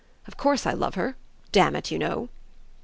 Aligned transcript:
"Of 0.27 0.35
course 0.35 0.65
I 0.65 0.73
love 0.73 0.95
her, 0.95 1.15
damn 1.51 1.75
it, 1.75 1.91
you 1.91 1.99
know!" 1.99 2.29